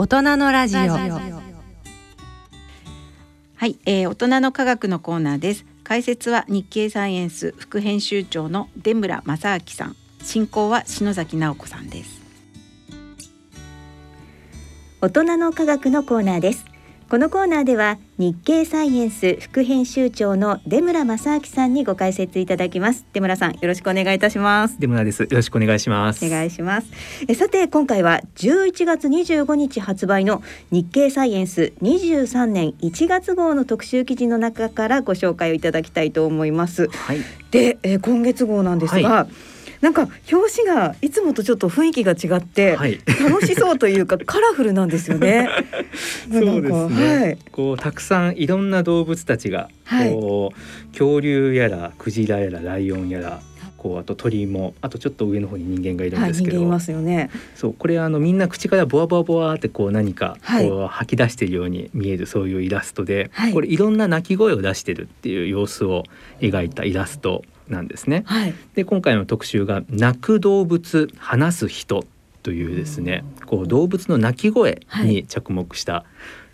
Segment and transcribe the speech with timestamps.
[0.00, 0.78] 大人のラジオ。
[0.78, 0.86] は
[3.66, 5.66] い、えー、大人の科学のコーナーです。
[5.82, 9.96] 解説は日経サイエンス副編集長の出村正明さん。
[10.22, 12.22] 進行は篠崎直子さんです。
[15.00, 16.64] 大人の科学のコーナーです。
[17.10, 23.06] このコーナーでは日経サイエンス副編集長の出村正明さんにご解説いただきます。
[23.12, 24.80] 出村さんよろしくお願いいたします。
[24.80, 25.22] 出村です。
[25.22, 26.26] よろしくお願いします。
[26.26, 26.88] お願いします。
[27.28, 30.42] えさて今回は11月25日発売の
[30.72, 37.20] 日経サイエンス23年1月号の特集記事の中からご紹介をいただきたいと思います、はい、
[37.52, 45.48] でえ今月号なんですが、はいなんか表紙がいつもとちょっと雰囲気が違って、はい、楽しそうというか カラフルなんですよね。
[46.30, 47.16] そうですね。
[47.18, 49.68] はい、こうたくさんいろんな動物たちが、
[50.12, 53.40] こう恐竜やらクジラやらライオンやら
[53.78, 57.30] こうあと鳥もあとちょっと上の方に人間がいるんですけど、はい、いますよね。
[57.54, 66.02] そうこれあのみんな口からボワボワボワってこう何かこう吐き出しているように見えるそういうイラストで、はい、これいろんな鳴き声を出してるっていう様子を
[66.40, 68.22] 描いたイラストなんですね。
[68.26, 72.04] はい、で今回の特集が泣く動物話す人
[72.42, 76.04] というですね、こう動物の鳴き声に着目した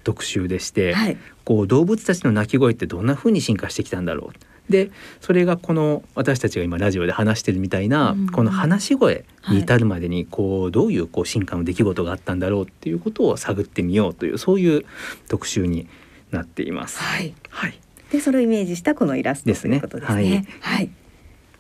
[0.03, 4.73] 特集でして、はい、こう動物たちの鳴き声ってどんな風に進化してきたんだろう。
[4.73, 14.87] でそれがこの私たちが今ラジオで話してるみたいな、この話し声に至るまでにこうどういうこう進化の出来事があったんだろうっていうことを探ってみようというそういう
[15.29, 15.87] 特集に
[16.31, 16.99] なっています。
[16.99, 17.79] はい、はい、
[18.11, 20.47] でそれをイメージしたこのイラストということですね。
[20.61, 20.91] はい、はい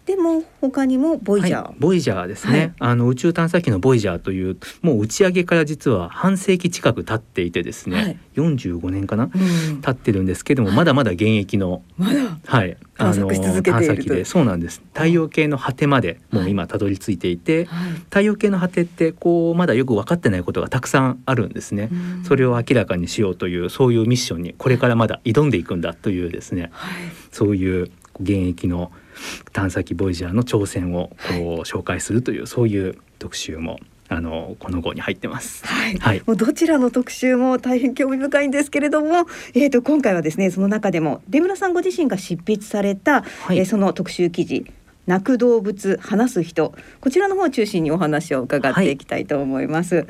[0.07, 12.39] でも他にもボイジャー、はい、ボイジャーですね、はい、あの宇宙探査機のボイジャーというもう打ち上げから実は半世紀近く経っていてですね、はい、45年かな、うん、経ってるんですけどもまだまだ現役の、まだ？
[12.47, 12.77] はい。
[12.97, 14.25] あの探査機で。
[14.25, 14.81] そうなんです。
[14.93, 17.65] 太陽系の果てまでもう今たどり着いていて、
[18.05, 21.91] 太陽系の果てってこうまだよく分かってないことがたくさんあるんですね、
[22.25, 26.71] それを明らかにしようというそういうミッションにこれからまだ挑んでいくんだというですね、
[27.33, 28.93] そういう現役の
[29.53, 33.79] 探査機ボイジャーの挑戦をこう紹介するというそういう特集も
[34.09, 35.67] あのこの号に入ってます。
[35.67, 35.97] はい。
[35.97, 44.71] はい、もうどちらの特集も大変興味深いんですけれども、えっ、ー、と今回はですねその中でも出村さんご自身が執筆された、はい、えー、その特集記事。
[45.07, 49.97] 泣く動物話す人こちらの方を中心にお話を伺っていきたいと思います。
[49.97, 50.07] はい、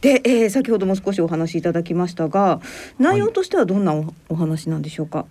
[0.00, 2.60] で、えー、先ほども少しお話しいただきましたが
[2.98, 5.26] 内容としてはどんなおお話なんでしょうか？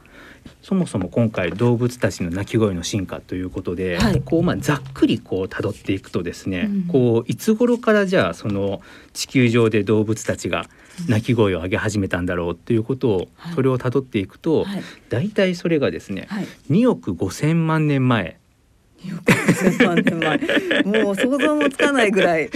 [0.61, 8.81] そもそも今回動物たちの鳴き声の進化ということで、はい、こうまあざっくりこう辿っていくとですね、うん、こういつ頃からじゃあその
[9.13, 10.67] 地球上で動物たちが
[11.07, 18.39] 鳴き声を上げ始めたんだろうということを、はい、それを辿っていくと、はい、大体それがですね、はい、2億5千万年前。
[19.79, 20.83] 万年前。
[20.83, 22.51] もう想像もつかないぐらい、はい、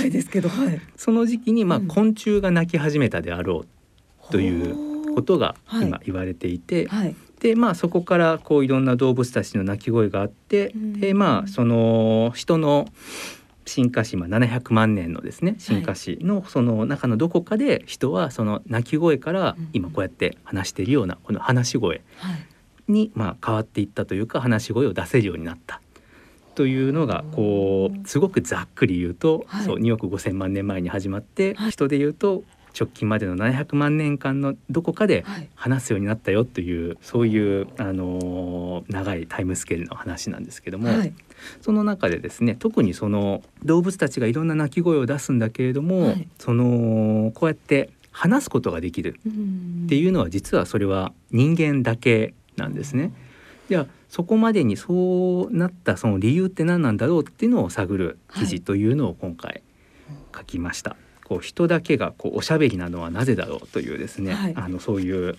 [0.00, 12.86] 前ですけど、はい、その時期にまあ昆虫が鳴き始めたであろうということが今言われていて、はい、でまあそこからこういろんな動物たちの鳴き声があって、でまあその人の
[13.68, 22.02] 進化史、まあ、700万年のですね進化史のその中のどこかで人はその鳴き声から今こうやって話しているようなこの話し声
[22.88, 25.80] にまあ変わっていったというか話し声を出せるようになった。
[26.54, 32.42] というのがこうすごくざっくり言うと、そう2億5,000万年前に始まって、人で言うと
[32.78, 35.24] 直近までの700万年間のどこかで
[35.54, 41.12] 話すようになったよという、はい、そういう、あの長いタイムスケールの話なんですけども、はい、
[41.60, 49.20] その中でですね特にその動物たちがいろんな鳴き声を出すんだけれども、はい、そのこうやって話すことができる
[49.86, 53.12] っていうのは実はそれは人間だけなんですね。
[53.68, 59.62] ではそこまでにそうなったその理由って何なんだろうっていうのを探る記事というのを今回
[60.34, 60.96] 書きました。
[61.28, 65.36] こう人だけがこうおしゃべりなのはなぜだろうというですね、はい、あのそういう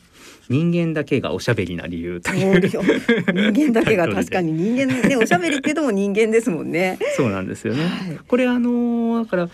[0.49, 2.69] 人間だけがおしゃべりな理由という。
[2.69, 6.97] 人間だけが確かに人間ねおしゃべりっていうのも人間ですもんね。
[7.15, 7.83] そうなんですよね。
[7.83, 9.49] はい、これあのだから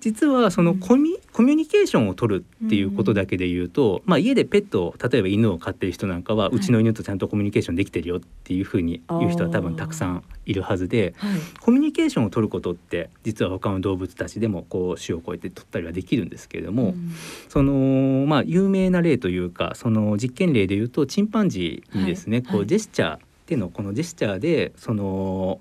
[0.00, 17.12] 実はそのコミ,、コミュニケーションを取るっていうことだけで言うと、まあ家でペット例えば犬を飼ってる人なんかは、うちの犬とちゃんとコミュニケーションできてるよっていうふうに言う人は多分たくさんいるはずで、はい、コミュニケーションを取ることって実は他の動物たちでもこう種を超えて取ったりはできるんですけれども、うん、
[17.48, 25.60] そのまあ有名な例というかその実験例で言うとチンパンジーにですね、はい、こうジェスチャー手のこのジェスチャーでその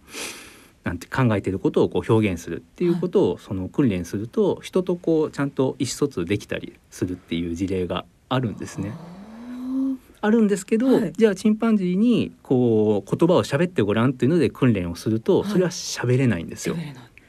[0.84, 8.94] なんて考えていることをこう表現するっていうことをその訓練すると人とこうちゃんと意思疎通できたりするっていう事例があるんですね。
[10.24, 16.76] あるんですけど、はい、じゃあチンパンジーにこう言葉を喋ってごらんっていうので訓練をすると、それは喋れないんですよ。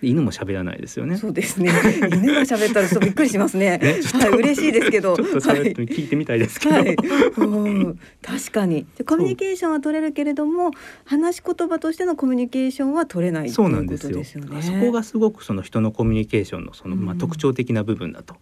[0.02, 1.16] 犬も喋らないですよね。
[1.16, 1.70] そうですね。
[2.12, 3.78] 犬が喋ったらちょっとびっくりしますね。
[3.78, 5.16] ねはい、嬉しいですけど。
[5.16, 6.74] ちょっと聞いてみたいですけど。
[6.74, 6.96] はい、
[7.36, 8.86] うん、確かに。
[9.06, 10.70] コミュニケーションは取れるけれども、
[11.04, 14.22] 話し言葉としてのコミュニケーションは取れないそうなんですよ。
[14.24, 14.38] そ
[14.72, 18.36] こがすごくその人のコミュニケーションのそのまあ特徴的な部分だと。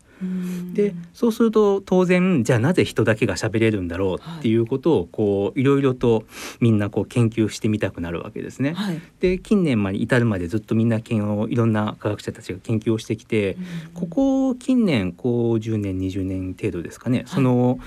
[0.74, 6.24] で、そうすると当然じゃあなぜ人だけが喋れるんだろうっていうことをこういろいろと
[6.60, 8.74] みんなこう研究してみたくなるわけですね。
[8.74, 13.56] はい、で近年まで至るまでずっとみんな研をいろんな科学者たちが研究をしてきて、
[13.94, 17.78] ここ近年こう10年20年程度ですかね、はい、その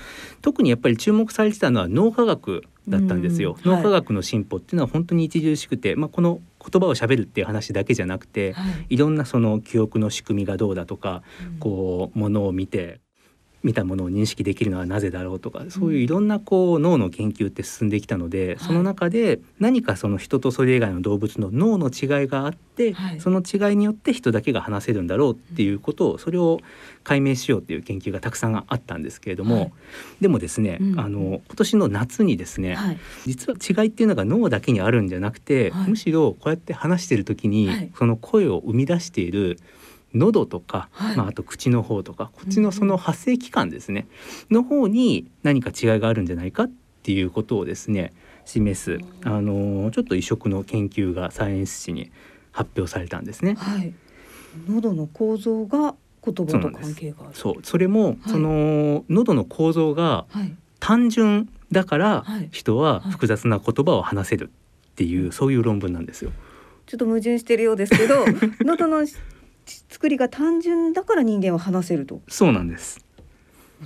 [0.42, 3.56] 特にやっぱり注目されてたのは脳科学だったんですよ。
[3.64, 11.22] 脳科学の進歩っていうのは本当に著しくて、まあ、この言葉をしゃべるっていう話だけじゃなくて、はい、いろんなその記憶の仕組みがどうだとか、
[11.52, 13.00] うん、こうものを見て
[13.64, 26.60] 見たものを認識できるのはなぜだろうとかそういういろんなこう脳の研究って進んできたので、その中で何かその人とそれ以外の動物の脳の違いがあって、はい、その違いによって人だけが話せるんだろうっていうことをそれを
[27.04, 29.72] 解明しようっていう研究がたくさんあったんですけれども、はい、
[30.20, 39.58] でもですね、うん、あの今年の夏にですね、はい、実は違いっていうのが脳だけにあるんじゃなくて、むしろこうやって話してる時に、その声を生み出している
[40.14, 44.06] 喉とか、はい、まあ、あと口の方とかこっちのその発声器官ですね、
[44.50, 46.70] の方に何か違いがあるんじゃないかっ
[47.02, 48.12] ていうことをですね
[48.44, 52.10] 示すあのちょっと異色の研究がサイエンス誌に
[52.52, 53.54] 発表されたんですね。
[53.54, 53.92] はい、
[54.68, 55.94] 喉の構造が
[56.24, 60.26] 言葉と関係がそうそれも、はい、その喉の構造が
[60.80, 64.50] 単純だから人は複雑な言葉を話せる
[64.94, 66.30] っていう、そういう論文なんですよ。
[66.86, 68.24] ちょっと矛盾してるようですけど
[68.60, 69.06] 喉の
[69.66, 72.20] 作りが単純だから人間は話せると。
[72.28, 73.04] そうなんです。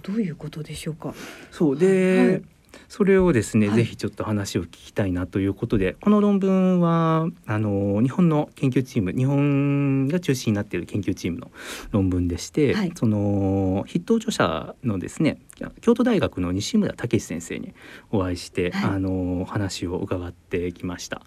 [0.02, 1.14] どういうことでしょうか。
[1.50, 1.78] そう。
[1.78, 2.42] で、はい、
[2.88, 11.50] それをですね、はい、ぜひちょっと話を聞きたいなということでこの論文はあの日本の研究チーム日本が中心になっている研究チームの
[11.90, 15.38] 論文でして、はい、その筆頭著者のですね
[15.80, 17.74] 京都大学の西村武先生に
[18.10, 21.22] お会いして、はい、あの話を伺ってきました。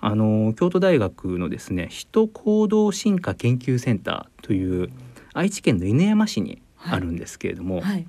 [0.00, 4.90] あの京都大学のですね人行動進化研究センターという
[5.34, 8.06] 愛知県の犬山市にあるんですけれども、はい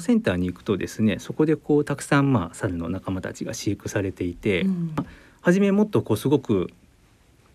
[0.00, 4.94] センターに行くとですねそこでこうたくさんまあ猿の仲間たちが飼育されていて、うん、
[5.40, 6.70] 初めもっとこうすごく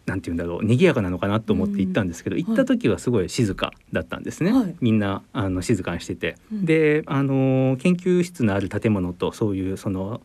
[0.08, 10.22] なんて言うんだろう賑やかなのかなと思って行ったんですけど、うん、行った時はすごい静かだったんですね、はい、みんなあの静かにしてて、うん、であの研究室のある建物とそういうその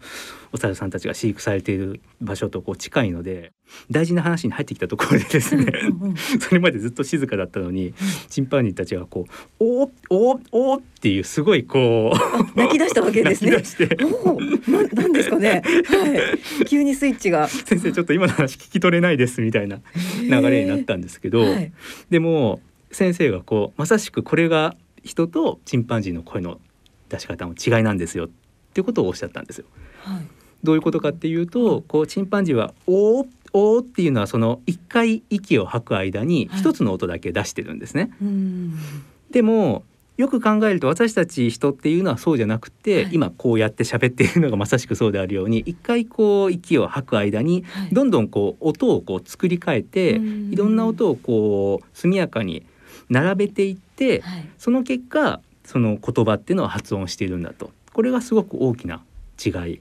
[0.53, 3.53] お猿さんたちが飼育されている場所とこう近いので
[3.91, 5.73] 大事な話に入ってきたところでですね
[6.41, 7.95] それまでずっと静かだったのに、
[8.29, 13.57] チンパンジーたちがこう「おおおっていうすごいこう泣き出したわけですね。
[14.25, 14.41] お
[14.71, 17.49] ななんですかね、はい、急にスイッチが。
[17.49, 19.72] 先生ちょっと今の話聞き取れないですみたいな
[20.23, 21.73] 流れになったんですけど、はい、
[22.11, 22.61] でも
[22.91, 26.61] 先生がこうまさしくこれが人とチンパンジーの声の
[27.09, 28.29] 出し方の違いなんですよっ
[28.73, 29.65] ていうことをおっしゃったんですよ。
[30.01, 30.23] はい。
[30.63, 38.11] どういうことかっていうとこうチンパンジーは「おーおーっていうのはその一回息を吐く間に一つの音だけ出してるんですね。
[38.23, 38.27] は
[39.31, 39.85] い、でも
[40.23, 52.65] よく考えると私たち人っていうのはそうじゃなくて、はい、今こうやって喋っているのがまさしくそうであるように一回こう息を吐く間にどんどんこう音をこう作り変えて、はい、いろんな音をこう速やかに
[53.11, 57.73] 並べていって、はい、その結果その言葉っていうのは発音しているんだと。
[57.93, 59.03] これがすごく大きな
[59.45, 59.81] 違い。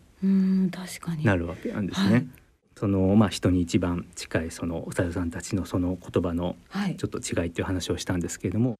[1.24, 2.13] なるわけなんですね。
[2.13, 2.27] はい、
[2.77, 6.56] そのまあ人に一番近いそのお猿さんたちのその言葉の
[6.98, 8.77] ちょっと違いっていう話をしたんですけれども、はい、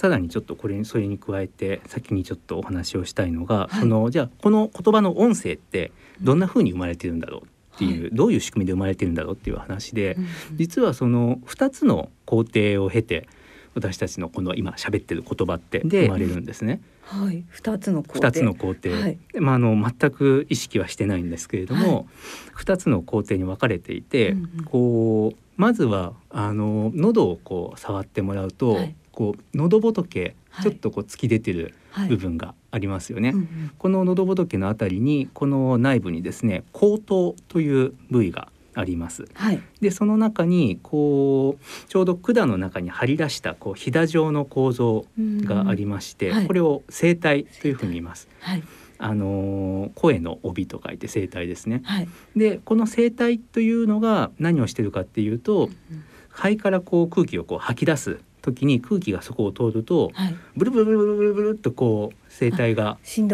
[0.00, 5.92] さらにちょっとこれにそれに加えて先にちょっとお話をしたいのが、はい、そのじゃあこの言葉の音声って
[6.22, 7.42] どんな風に生まれてるんだろう
[7.74, 13.28] っていう、はい、どういう仕組みで生まれてるんだろうっていう話で、うんうん、実はその2つの工程を経て
[13.74, 16.80] 私たちのこの今喋ってる言葉って生まれるんですね。
[17.02, 22.08] はい、二つの二つの工程、はい、まああの全く意識はしてないんですけれども、
[22.54, 31.74] 二、はい、つの工程に分かれていて、うんうん、こうまずはあの喉をこう触ってもらうと、はい、こう喉仏ちょっとこう突き出てる
[32.08, 33.30] 部分がありますよね。
[33.30, 39.26] うんうん、この喉仏のあたりにこの内部にですね口頭という部位があります。
[39.34, 48.28] はい、でその中にこうちょうど管の中に張り出したこうひだ状の構造がありまして、はい、これを声帯というふうに言います。
[48.40, 48.62] はい、
[48.98, 51.82] あの声の帯と書いて声帯ですね。
[51.84, 63.28] はい、でこの声帯というのが何をしてるかっていうと、うん、肺からこう空気をこう吐き出す時に空気がそこを通ると、はい、ブルブルブルブルブルとこう声帯が振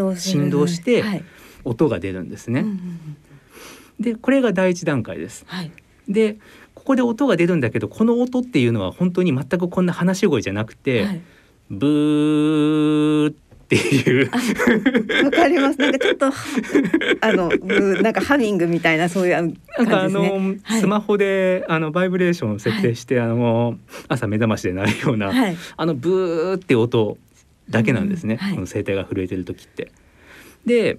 [0.51, 1.05] 動して
[1.65, 2.61] 音が出るんですね。
[2.61, 3.17] うんうんうん。
[4.01, 5.45] でこれが第一段階です。
[5.47, 5.73] はい、
[6.09, 6.37] で
[6.75, 11.21] ここで音が出るんだけどこの音っていうのは本当に全くこんな話し声じゃなくて、はい、
[11.71, 13.35] ブー
[13.67, 14.31] っていう。
[15.25, 15.79] わかります。
[15.81, 16.27] なんかちょっと
[17.21, 17.49] あの
[18.01, 19.85] なんかハミングみたいなそういう感じですね。
[19.85, 20.23] なんかあの、
[20.63, 23.77] はい、スマホであのバイブレーションを設定して、はい、あの
[24.09, 27.19] 朝目覚ましで鳴るような、はい、あのブーって音
[27.69, 29.91] だけなんですね、うん、この声帯が震えてる時って。
[30.65, 30.99] で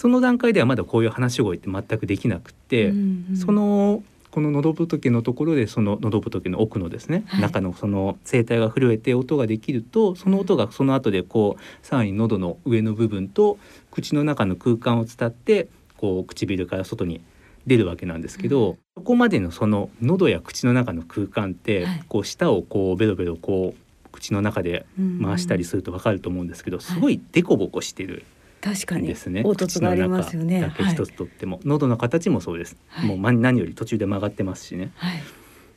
[0.00, 13.58] その段階ではまだこういう話し声って全くできなくて、うんうん、そのこの喉仏のところでその喉仏の奥のですね、はい、中のその声帯が震えて音ができるとその音がその後でこうさらに喉の上の部分と
[13.90, 17.20] 口の中の空間を伝ってこう唇から外に
[17.66, 24.86] 出るわけなんですけど、うん、そこまでのその喉や口の中の空間って、はい、こう舌をこうベロベロこう口の中で
[25.22, 28.24] 回したりすると分かると思うんですけど、すごいデコボコしてる。
[28.60, 29.42] 確かにですね。
[29.42, 30.60] 凹凸がありますよね。
[30.60, 32.76] だけ一つとっても、はい、喉の形もそうです。
[32.88, 34.92] はい、もう何より途中で曲がってますしね。
[34.96, 35.22] はい、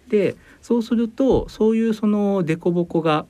[0.10, 3.25] で、そうするとそういうその凸凹が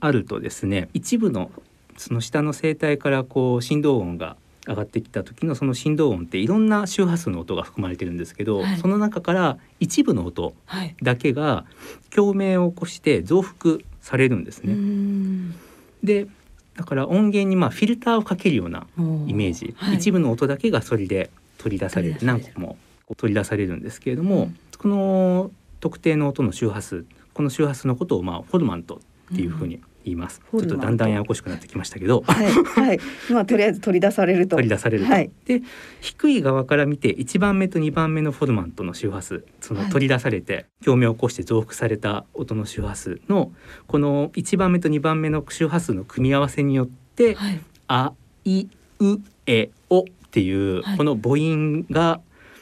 [0.00, 1.50] あるとですね、一部の
[1.96, 10.54] その下の声帯からこう振動音が上がってきた時のその振動音っていろんな周波数の音が含まれてるんですけど、はい、その中から一部の音
[11.02, 11.66] だけが
[12.10, 15.54] 共鳴を起こして増幅されるんですね。
[16.02, 16.26] で
[16.76, 18.86] だから音源にまあフィルターをかけるような
[19.26, 22.18] イメージ、はい、一部の音だけがそれで取り出される。
[22.22, 22.76] 何個も
[23.16, 25.50] 取り出されるんですけれども、うん、この
[25.80, 27.04] 特定の音の周波数
[27.34, 29.00] この周波数のことをまあフォルマント
[29.32, 30.40] っていうふうに言います。
[30.40, 34.56] ちょっとだんだんややこしくなってきましたけど、はい、はい、まあとりあえず 取り出されると。
[34.56, 35.62] 取り出されると、はい、で
[36.00, 43.52] 低い側から見て1番目と2番目のフォルマントの周波数その取り出されて共鳴を起こして増幅された音の周波数の
[43.86, 48.12] この1番目と2番目の周波数の組み合わせによって、はい、あ
[48.44, 48.66] い
[49.00, 52.20] うえおっていうこの母音が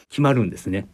[0.09, 0.87] 決まるんですね。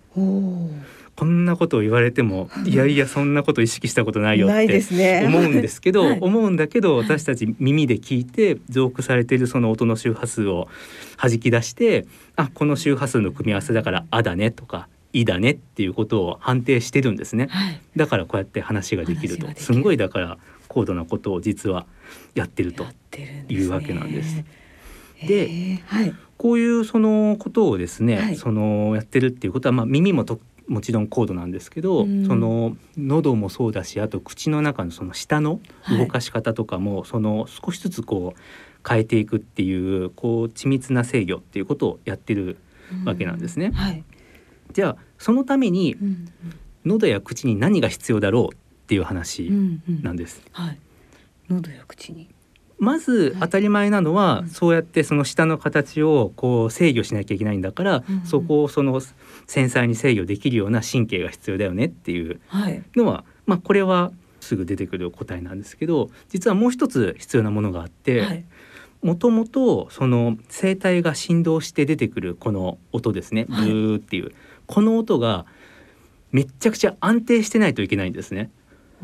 [1.18, 2.76] こんなことを言われてもい。
[2.76, 4.84] やいやそんなこと意識したことないよって
[5.26, 10.68] 思うんですけど、はい、思うんだけど私たち耳で聞いて増幅されているその音の周波数を
[11.20, 12.06] 弾き出して
[12.36, 19.48] あこの周波数の組み合わせだから「あ」だねとか「い」だねっていうことを判定してるんですね、はい、だからこうやって話ができると。
[19.56, 21.86] すんごいだから高度なことを実は
[22.36, 22.86] やってると
[23.48, 24.44] いうわけなんです。
[25.26, 42.58] で、はい、こういうそのことをですね、はい、そのやってるっていうことは、まあ、耳もともちろん高度なんですけど、うん、その喉もそうだしあと口の中のその下の動かし方とかも、はい、その少しずつこう変えていくっていうこう緻密な制御っていうことをやってる
[43.04, 43.66] わけなんですね。
[43.66, 43.72] うん。
[43.72, 44.04] はい、
[44.72, 45.96] じゃあそのために、
[46.84, 49.50] 喉や口に何が必要だろうっていう話
[50.02, 50.42] なんです。
[50.56, 50.78] うんうんはい、
[51.50, 52.28] 喉や口に
[52.78, 59.00] まず当たり前なのは、はい、そうやってその下の形をこう制御しなきゃいけないんだから、うんうん、そこをその
[59.46, 62.40] 繊細に制御できるような神経が必要だよねっていう
[62.94, 68.44] のは、はい、まあこれはすぐ出てくる答えなんですけど実はもう一つ必要なものがあって、
[69.02, 74.32] もともとその声帯が振動して出てくるこの音ですね、ブーっていう。
[74.66, 75.46] この音が
[76.30, 78.50] めっちゃくちゃ安定してないといけないんですね。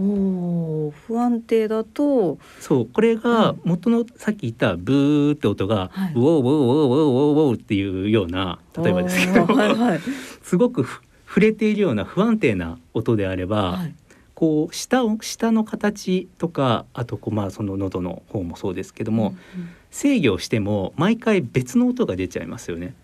[0.01, 2.39] お不安定だと。
[2.61, 10.01] そうこれが元のさっき言ったブーって音が、はい、ウォーウォーウォーウォーウォーウォーっていうような例えばですけど、はいはい、
[10.43, 10.85] すごく
[11.27, 13.95] 触れているような不安定な音であれば、はい、
[14.35, 22.95] こう下を下の形とかあとこうまあその喉の方もそうですけども、うんうん、制御しても毎回別の音が出ちゃいますよね。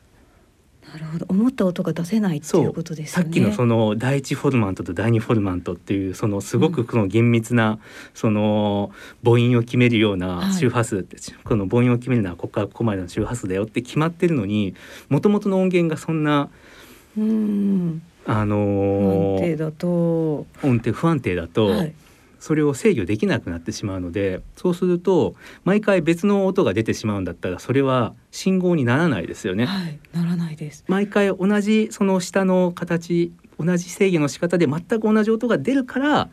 [0.93, 1.27] なるほど。
[1.29, 7.79] 思った音が出せないっていうことです、ね、さっきのその第一フォルマントと第二フォルマントっていうそのすごくこの厳密な
[8.15, 8.91] その
[9.25, 14.75] 母音を決めるような周波数って、はい、この母音を決めるのはここからここまでの周波数だよって決まってるのに
[15.09, 16.49] もともとの音源がそんな
[17.17, 18.03] うん。
[18.27, 20.47] あのー、不安定だと。
[20.63, 21.95] 音程不安定だと、はい
[22.41, 29.67] それを制御できなくなってしまうのでそうすると毎回別の音が出てしまうんだったらそれは信号にならないですよね。
[29.67, 36.31] はい、ならないです毎回同じその下の形同じ制御の仕方で全く同じ音が出るから、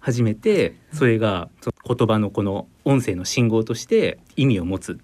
[0.00, 1.48] 初めてそれが
[1.86, 4.98] 言葉のこの音声の信号として意味を持つ。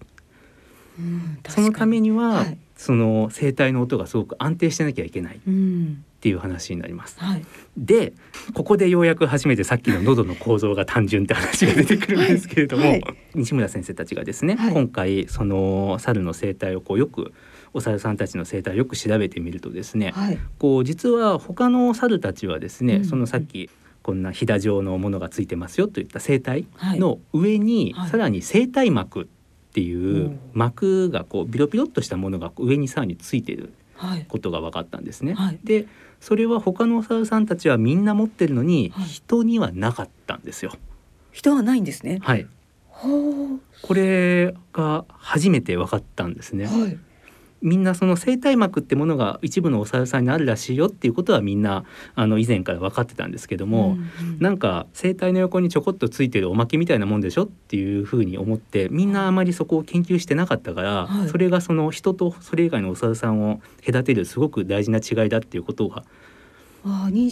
[0.98, 5.40] うん、そのためには、はい、その声帯の音がすごく安定してなきゃいけない。
[5.46, 7.20] うんっていう話になります。
[7.20, 7.44] はい、
[7.76, 8.14] で
[8.54, 13.00] ここでようやく初めてさっきの喉の構造が単純って話が出てくるんですけれども、はい。
[13.02, 17.34] はい、西村先生たちがですね、今回その猿の生態をこうよく
[17.74, 20.14] お猿さんたちの生態をよく調べてみるとですね、
[20.58, 23.68] こう実は他の猿たちはですね、うん、そのさっき
[24.02, 29.26] こんなひだ状のものがついてますよといった生態の上に、さらに生帯膜っ
[29.74, 33.56] ていう膜がこうビロビロっとしたものが上にさらについてい。
[33.56, 33.74] る
[34.28, 35.34] ことが分かったんですね。
[35.34, 35.86] はい、で
[36.24, 40.72] それは他のお猿さんたちはみんな持ってるのに、はい、人にはなかったんですよ。
[41.32, 42.18] 人はないんですね。
[42.22, 42.46] はい。
[43.82, 46.64] これが初めて分かったんですね。
[46.64, 46.98] はい、
[47.64, 66.04] みんなその生体膜ってものが一部のお猿さんにあるらしいよっていうことはみんなあの以前から分かってたんですけども、うんうん、なんか生体の横にちょこっとついてるおまけみたいなもんでしょっていうふうに思ってみんなあまりそこを研究してなかったから、はい、それがその人とそれ以外のお猿さんを隔てるすごく大事な違いだっていうことが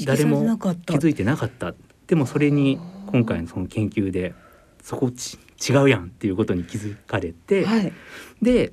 [0.06, 0.40] 誰も
[0.86, 1.74] 気づいてなかった。
[2.06, 4.34] でもそれに今回のその研究で
[4.82, 7.92] そこ違うやんっていうことに気づかれて、はい、
[8.40, 8.72] で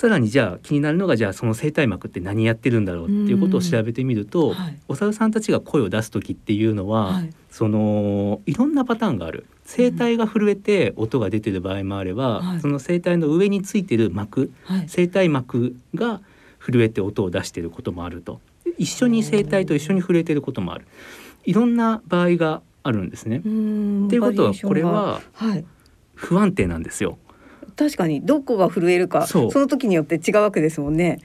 [0.00, 9.44] さらにじゃあ気になるのがじゃあその生体膜って何やってるんだろうっていうことを調べてみると、はい、お猿さんたちが声を出す時っていうのは、はい、そのいろんなパターンがある。
[9.66, 14.50] 声帯が震えて音が出てる場合もあれば、その声帯の上についてる膜、
[14.88, 16.22] 声帯膜が
[16.58, 18.40] 震えて音を出していることもあると。
[18.78, 20.86] 一緒に声帯と一緒に震えてることもある。
[21.44, 23.36] いろんな場合があるんですね。
[23.36, 23.50] ってい
[24.16, 25.20] うことはこれは
[26.14, 27.18] 不安定なんですよ。
[27.80, 31.18] 確かにどこが震えるかその時によって違うわけですもんね。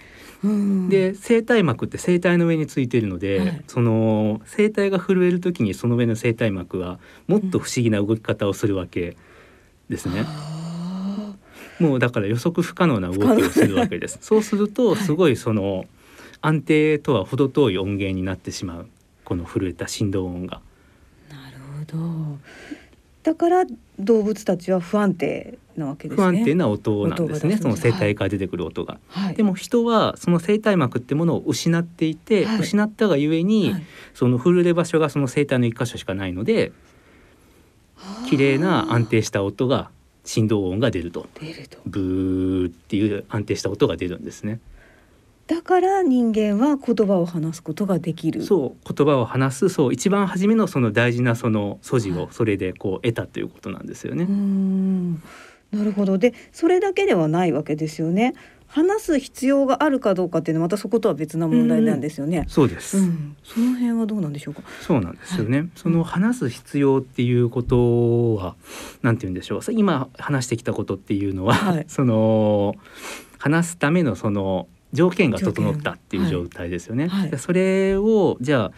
[0.90, 6.98] で声帯膜って声帯の上についているので、はい、その声帯が震える時にその上の声帯膜は
[7.28, 9.18] もっと不思議な動き方をするわけ
[9.90, 10.24] ですね。
[11.82, 14.18] うん、もうだから予測不可能な動きをするわけです。
[14.22, 15.86] そうするとすごいその
[16.40, 18.88] 安定とは程遠い音源になってしまう
[19.26, 20.62] この震えた振動音が。
[21.30, 21.58] なる
[21.92, 22.38] ほど。
[23.25, 23.65] だから
[23.98, 26.24] 動物たちは不安定なわけですね。
[26.24, 27.58] 不安定な音なんですね。
[27.58, 29.00] その声帯から出てくる音が。
[29.08, 36.72] はい、でも人はその声帯膜ってものを失っていて、はい、失ったがゆえに、はい、その震える場所がその声帯の一箇所しかないので、
[38.29, 39.89] 綺麗な安定した音が
[40.24, 41.27] 振動音が出ると。
[41.41, 41.79] 出ると。
[41.88, 44.60] ブーっていう安定した音が出るんですね。
[45.48, 48.44] だから人間は言葉を話すことができる。
[48.44, 54.25] そう言葉を話すそう一番初めのその大事なその素地をそれでこう得たということなんですよね。
[55.72, 58.34] なるほどでそれだけではないわけですよね。
[58.68, 62.46] 話す必要があるかどうかっていうのはまたそことは別な問題なんですよね。
[62.48, 64.64] うそうです、うん、その辺はどうなんでしょうか？
[64.81, 65.60] そうなんですよね。
[65.60, 68.55] はい、その話す必要っていうことは
[69.01, 69.62] なんて言うんでしょう。
[69.72, 72.75] 今話してきたことっていうのは、はい、 その
[73.38, 77.08] 話すためのその条件が整ったっていう状態ですよね。
[77.08, 78.72] はいはい、それをじゃあ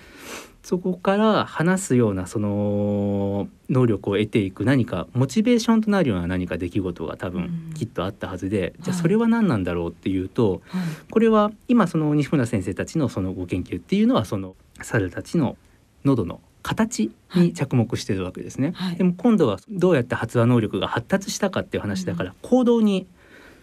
[0.63, 15.56] そこから話すようなその能力を得ていく何かモチベーションとなるような何か出来事が多分きっとあったはずで、うん、じゃあそれは何なんだろうっていうと、はい、これは今その西村先生たちのそのご研究っていうのはその猿たちの
[16.03, 23.08] 喉の形に着目してるわけですね、はい、でも今度はどうやって発話能力が発達したかっていう話だから、行動に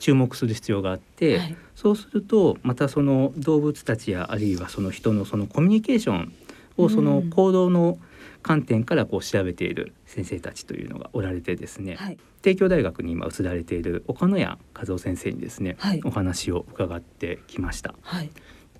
[0.04, 6.32] 注目する必要があって、はい、そうするとまたその動物たちやあるいはその人のそのコミュニケーション
[6.76, 7.98] をその行動の
[8.42, 17.94] 観点からこう調べている先生たちというのがおられてですね、はい、帝京大学に今移られている岡野谷和夫先生にですね、はい、お話を伺ってきました。
[18.02, 18.30] はい。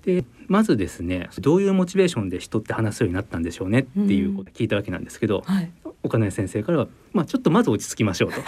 [0.05, 5.73] でまずですねどういうモチベーションで人って話すようになったんでしょうねっていうことを聞いたわけなんですけど、はい、
[6.05, 8.41] 岡根先生からは、まあ、ちょっとまず落ち着きましょうと。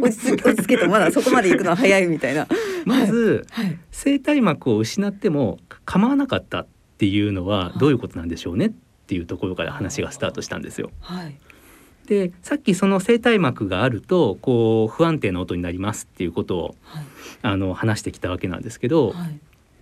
[0.00, 2.48] 落ち着落ち着けとまだそこまで行くのは早いみたいな。
[2.86, 8.72] まず、はい、声帯膜を失っても構わなかったっていうのはどういうことなんでしょうねっ
[9.06, 10.90] ていうところから話がスタートしたんですよ。
[11.00, 11.36] はい。
[12.06, 17.04] でさっきその声帯膜があるとこう不安定な音になりますっていうことを、はい、
[17.42, 19.38] あの話してきたわけなんですけど、はい、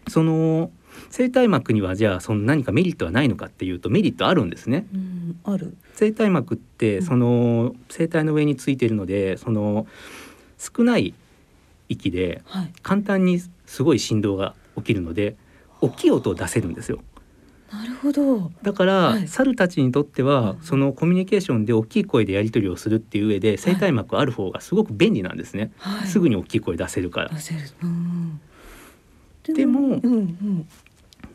[0.09, 0.73] その
[1.11, 4.87] 声帯膜にはじゃあその何かメリットはないのかっていうとメリットあるんですね。
[5.45, 5.77] ある。
[5.99, 9.87] 声帯膜ってその声帯の上についているのでその
[10.59, 11.15] 少ない
[11.89, 12.43] 息で
[12.83, 15.37] 簡単にすごい振動が起きるので
[15.81, 17.01] 大きい音を出せるんですよ。
[17.71, 18.53] なるほど。
[18.63, 27.31] だから、はい、猿たちにとっては、そのコミュニケーションで大きい声でやり取りをするっていう上で声帯膜ある方がすごく便利なんですね、はい、すぐに大きい声出せるから。
[29.43, 30.69] でも、うんうん、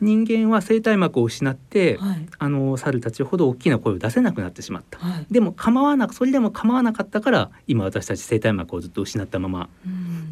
[0.02, 9.68] 人間は声帯膜を失って、はい、あの猿たちほど大きな声を出せなくなってしまった、はい、でも構わなくそれでも構わなかったから今私たち声帯膜をずっと失ったまま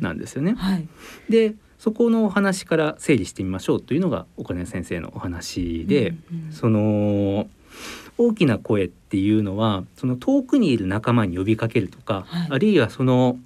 [0.01, 0.55] なんですよね。
[0.57, 0.89] はい、
[1.29, 7.49] でそこのお話から整理してみましょうというのが岡根先生のお話で、うんうん、その
[8.19, 13.39] 大きな声っていうのはその遠くにいる仲間に呼びかけるとか、あるいはその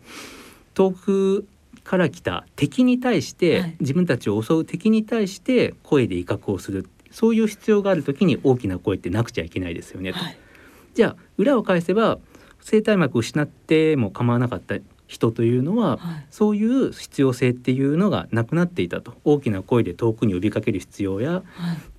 [0.74, 1.46] 遠く
[1.84, 6.88] から来た敵に対して、はい、自分たちを襲う敵に対して声で威嚇をする。
[7.10, 10.12] そういう必要がある時に大きな声ってなくちゃいけないですよね。
[10.12, 10.18] と。
[10.18, 10.38] はい、
[10.94, 12.18] じゃあ裏を返せば
[12.68, 19.14] 声帯膜を失っても構わなかった人というのは、はい、そういう必要性っていうのがなくなっていたと。
[19.22, 21.42] 大きな声で遠くに呼びかける必要や、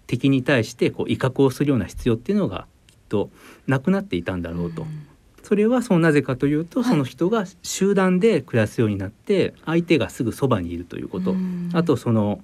[0.08, 3.30] 敵に対してこう威嚇をするような必要っていうのがきっと
[3.68, 4.82] なくなっていたんだろうと。
[4.82, 5.08] うん
[5.46, 11.36] それはそのなぜかというと、はい、その人が集団で暮らすようになって相手がすぐそばにいるということ。
[11.74, 12.42] あとその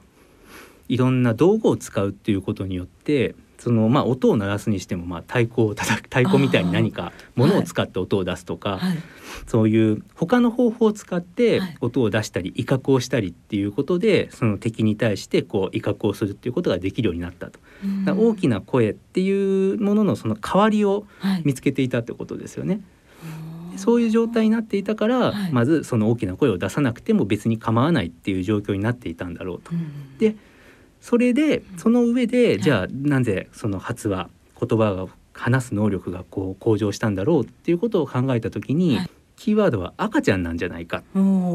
[0.88, 8.98] いろんな道具を使うっていうことによってそのまあ音を鳴らすにしてもまあ太鼓を叩く太鼓みたいに何かものを使って音を出すとか、はい、
[9.46, 17.60] そういう他の方法を使って音を出したり威嚇をしたりっていうことでその敵に対してこう威嚇をするっていうことができるようになったと。
[18.08, 21.06] 大きな声っていうもののその代わりを
[21.44, 22.74] 見つけていたってことですよね。
[22.74, 22.84] はい
[23.78, 29.72] そういう状態になっていたから、はい、まずその大きな声を出さなくても別に構わないっていう状況になっていたんだろうと。
[29.72, 30.36] うん、で
[31.02, 41.02] それでその上で、じゃあなぜその発話言葉が話す能力がこう向上したんだろうっていうことを考えた時に、はい、キーワードは赤ちゃんなんじゃないかっ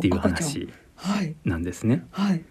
[0.00, 0.68] ていう話
[1.44, 2.04] なんですね。
[2.10, 2.44] はい、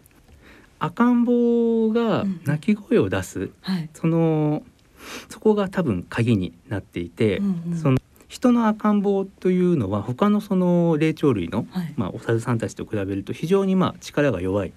[0.80, 4.64] 赤ん坊が鳴き声を出す、うんはい、その
[5.30, 14.74] そこが多分鍵になっていて、うんうん、その人の赤ん坊というのは他のその霊長類の、はい、まあ、お猿さんたちと比べると非常にまあ力が弱い。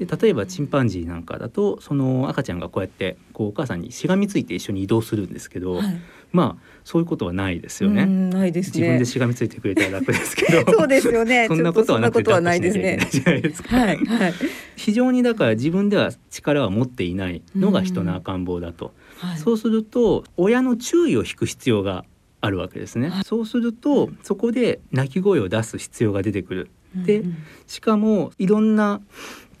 [0.00, 6.00] で例えばチンパンジーなんかだとその赤ちゃんがこうやってこうお母さんにしがみついて一緒に移動するんですけど、はい、
[6.32, 8.06] まあそういうことはないですよね。
[8.06, 10.64] ないです、ね、自分でしがみついてくれたら楽ですけど。
[10.72, 11.48] そうですよね。
[11.48, 12.98] そんなことはなくてないですね。
[13.10, 13.76] じゃないですか。
[13.76, 14.34] はいはい。
[14.76, 18.94] 非常にだから自分では力は持っていないのが人の赤ん坊だと。
[19.18, 22.06] はい、そうすると親の注意を引く必要が
[22.40, 23.12] あるわけですね。
[23.26, 26.70] そうするとそこで鳴き声を出す必要が出てくる。
[26.94, 27.22] で
[27.66, 29.00] しかもいろんな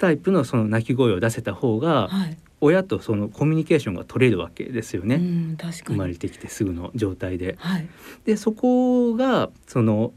[0.00, 7.56] タイプのその鳴き声を出せた方が、はい、親とそのコミュニケーションが取れるわけですよね、うん、生まれてきてすぐの状態で。
[7.58, 7.86] はい、
[8.24, 10.12] でそこがその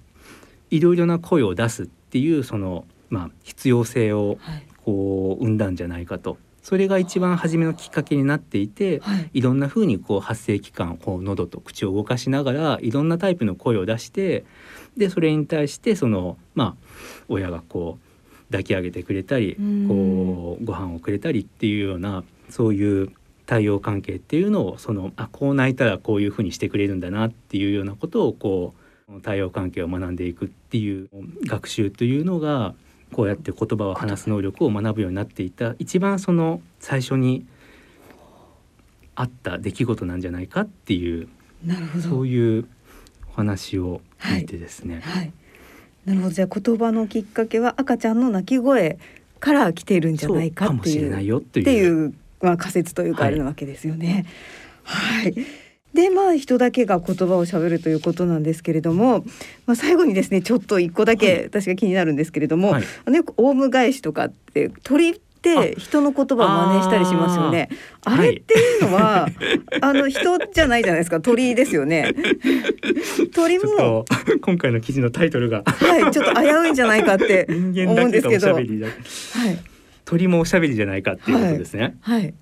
[0.71, 4.37] いろいろな声を出すっていうその、まあ、必要性を
[4.85, 6.37] こう生んだんじゃないかと。
[6.61, 14.45] それが一番初めのきっかけになっていて、はい、いろんなふうにこう発声器官こう喉と口を動かしながらいろんなタイプの声を出して
[14.95, 16.87] でそれに対してそのまあ
[17.27, 18.12] 親がこう
[18.51, 19.55] 抱き上げてくれたり
[19.87, 23.11] こうご飯をくれたりっていうようなそういう
[23.45, 28.73] 対応関係っていうのをそのあこう泣いたらこういうふうにしてくれるんだなっていうようなことをこ
[29.09, 31.09] う対応関係を学んでいくっていう
[31.45, 32.73] 学習というのが
[33.11, 37.45] こうやって言葉を話す能力を学ぶようになっていた一番その最初に
[39.15, 41.27] あった出来事なんじゃないかっていう
[42.01, 42.67] そういう
[43.31, 45.23] お話を聞いてですね、はい。
[45.23, 45.33] はい
[46.05, 46.33] なるほど。
[46.33, 48.97] じゃあ言葉のきっかけは赤ちゃんの泣き声
[49.39, 51.37] から来ているんじゃないかっていう。
[51.39, 54.25] っていうまあ仮説というかあるわけですよね。
[54.83, 55.45] はい、はい。
[55.93, 59.23] でまあ人だけが言葉をしゃべるということなんですけれども、
[59.65, 67.67] まあ、最後にですねちょっと一個だけ私が気になるんですけれども、はい、よくオウム返しとかって鳥って人の言葉を真似したりしますよね。
[68.05, 69.33] あれっていうのは、はい、
[69.81, 72.13] あの人じゃないじゃないですか鳥ですよね。
[73.35, 74.05] 鳥も
[74.41, 78.53] 今回の記事のタイトルがはいちょっと危ういんじゃないかって思うんですけど。
[78.53, 78.65] はい。
[80.05, 81.97] 鳥もおしゃべりじゃないかっていうことですね。
[82.01, 82.33] はい、はい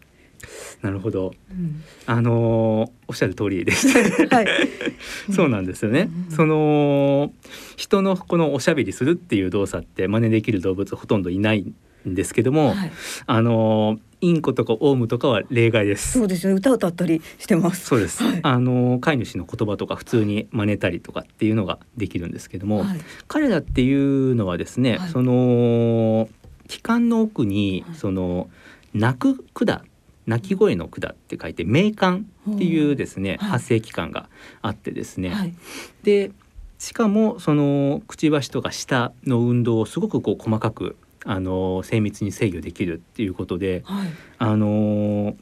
[0.81, 1.35] なるほど。
[1.51, 4.47] うん、あのー、おっしゃる通りでした、はい、
[5.31, 6.09] そうなんですよね。
[6.29, 7.31] うん、その
[7.77, 11.71] 人のこのおしゃべりするっていう動作って真似できる動物ほとんどいない
[12.07, 12.91] んですけども、はい、
[13.25, 16.19] あのインコとかオウムとかは例外です。
[16.19, 16.53] そうですね。
[16.53, 17.87] 歌歌ったりしてます。
[17.87, 18.23] そうです。
[18.23, 26.29] はい、あの飼い主の言葉とか普通に真似たりとかっていうのができるんですけども、はい、彼らっていうのはですね、はい、その
[26.67, 28.49] 気管の奥にその
[28.93, 29.81] 鳴く管
[30.27, 34.29] 鳴き声の管って書いて鳴管っていうですね、発声器官が
[34.61, 35.55] あってですね、
[36.03, 36.31] で
[36.77, 45.35] しかもそのくちばしとか舌の運動をすごくこう細かくあの精密に制御できるっていうことで、はい、あの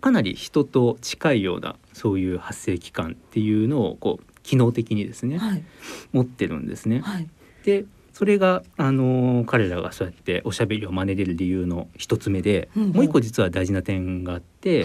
[0.00, 5.64] かなり人と近いようなそういう発生器官っていうのをこう機能的にですね、はい、
[6.12, 7.00] 持ってるんですね。
[7.00, 7.28] はい、
[7.64, 14.84] でそれがあの彼らがそうやっておしゃべりを真似れる理由の一つ目で、うんうん、もう一個実は大事な点があって、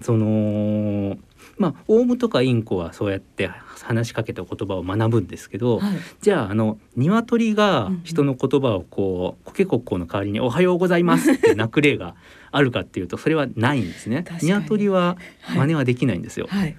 [0.00, 1.18] その
[1.60, 3.50] まあオウムとかインコはそうやって
[3.82, 12.14] 話しかけた言葉を学ぶんですけど、はい、じゃああの鶏が人の言葉をこう、コケコッコーの代わりに「おはようございます」って鳴く例が
[12.50, 14.24] あるかっていうとそれはないんですね。
[14.42, 15.18] 鶏は
[15.54, 16.46] 真似はできないんですよ。
[16.48, 16.74] はい、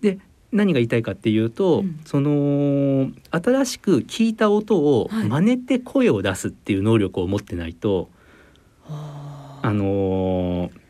[0.00, 0.18] で
[0.50, 8.08] 何が言いたいかっていうと、うん、その新しく聞いた音を真似て声を出すっていう能力を持ってないと、
[8.82, 10.85] はい、あのー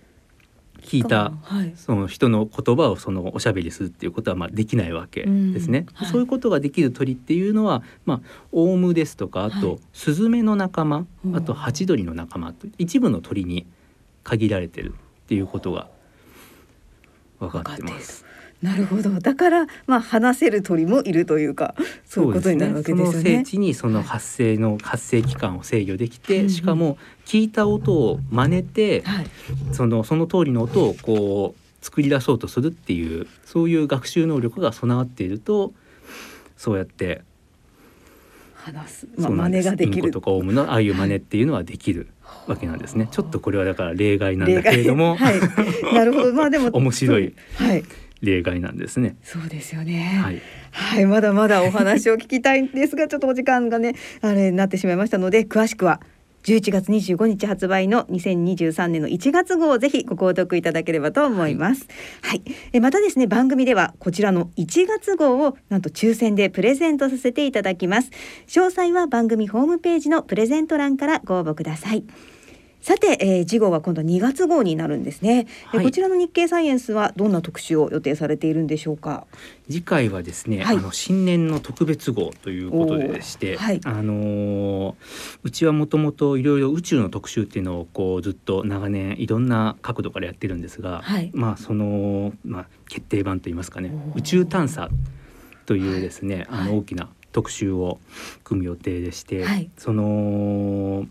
[0.87, 5.87] 聞いた、はい、その人の言葉をそのおしゃべりするっていうことはまあできないわけですね。
[5.95, 8.21] はい、そういうことができる鳥っていうのは、まあ、
[8.53, 13.67] オウムですとかあと、スズメの仲間あとハチドリの仲間と一部の鳥に
[14.23, 14.95] 限られてる
[15.25, 15.89] っていうことが
[17.41, 18.26] 分かってます。
[18.63, 19.11] なるほど。
[19.21, 21.75] だからまあ話せる鳥もいるというか、
[22.07, 23.13] そういうことになるわけですよね。
[23.13, 29.27] その聖地にその発生の発生期間を制御できて、はい、しかも聞いた音を真似て、はい、
[29.73, 35.73] そのその通りの音をこう作り出そうとするっていうそういう学習能力が備わっていると
[36.57, 37.23] そうやって
[38.55, 40.11] 話す、まあ、真似ができる。
[40.11, 42.09] とかオウムのああいう真似っていうのはできる
[42.47, 43.09] わけなんですね。
[43.11, 45.41] ちょっとこれはだから例外なんだけれども、はい、
[45.95, 46.33] なるほど。
[46.33, 47.35] まあでも 面白い。
[47.55, 47.85] はい
[48.23, 49.17] 例外なんですね。
[49.23, 50.21] そうですよね。
[50.23, 56.01] はい、はい、まだまだお話を聞きたいんですが、ちょっとお時間がね、あれになってしまいましたので、詳しくは
[56.47, 61.89] 11月25日発売の2023年の1月号をぜひご購読いただければと思います。
[62.23, 68.11] はい、はい、えまたですね番組ではこちらの1月号をなんと抽選でプレゼントさせていただきます。
[68.47, 72.05] 詳細は番組ホームページのプレゼント欄からご応募ください。
[72.87, 79.27] さて、えー、次号は今度2月号になるんですね、はい、こちらの日経サイエンスはどんな特集を予定されているんでしょうか？
[79.69, 84.95] 次回はですね、はい、あの新年の特別号ということでして、はい、あのー、
[85.43, 93.91] うちはもともといろいろ宇宙の特集っていうのをこうずっと長年いろんな角度からやってるんですが、まあそのまあ決定版といいますかね。
[94.15, 94.91] 宇宙探査
[95.65, 97.99] というですね、あの大きな特集を
[98.45, 99.45] 組む予定でして、
[99.77, 101.05] その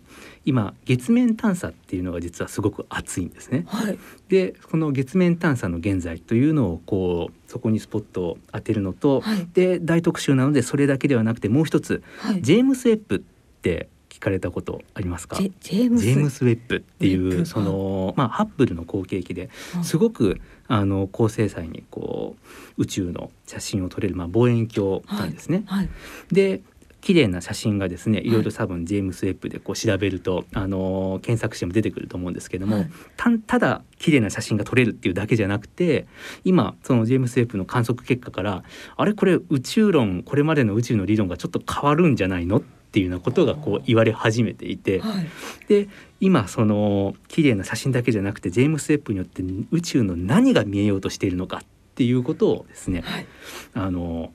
[0.46, 3.66] 今月面探査っていうのが実はすごく熱いんですね。
[3.68, 3.98] はい、
[4.30, 13.20] でこの月面探査の現在というのをこうそこにスポットを当てるのと、はい、で大特集なのでそれだけではなくてもう一つ、はい、ジェームス・ウェッブっ
[13.62, 15.36] て聞かれたことありますか？
[15.38, 19.50] ジェームス・ウェッブっていうその、まあ、ハッブルの後継機で
[19.84, 22.36] すごくあの高精細にこ
[22.78, 25.64] う宇宙の写真を撮れる、まあ、望遠鏡なんですね。
[25.66, 25.80] はい。
[25.80, 25.90] はい、
[26.32, 26.62] で
[27.06, 28.32] 綺麗な写真がですねい。
[28.32, 36.08] ろいろ多分ジェームス・ウェッブでこう調べると、あの検索しても出てくると思うんですけども、はい、たただ綺麗な写真が撮れるっていうだけじゃなくて
[36.44, 38.64] 今そのジェームス・ウェッブの観測結果から
[38.98, 39.14] あれ？
[39.14, 45.28] これ宇宙論これまでの宇宙の理論がちょっと変わるんじゃないのっていうようなことがこう言われ始めていて、はい、
[45.68, 45.88] で
[46.22, 51.62] 今その綺麗な写真だけじゃなくてジェームス・ウェッブによって宇宙の何が見えようとしているのかっ
[51.94, 53.28] ていうことをですね、はい、
[53.76, 54.32] あの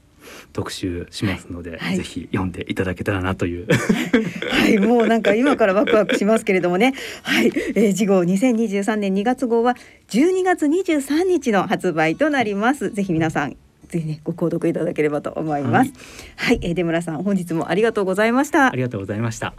[0.53, 3.67] 特集しますので、はい、ぜひ読んでいただけたらなという。
[4.51, 4.79] はい。
[4.79, 6.95] もうなんか今からワクワクしますけれどもね。
[7.23, 9.77] はい、えー、次号2023年2月号は
[10.09, 12.91] 12月23日の発売となります。
[12.91, 13.57] ぜひ皆さん
[13.89, 15.93] ぜひねご購読いただければと思います。
[16.37, 18.69] はい、はい、えー、出村さん本日もありがとうございました。
[18.69, 19.55] ありがとうございました。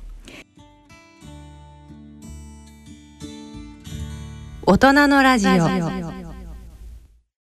[4.64, 6.21] 大人のラジオ。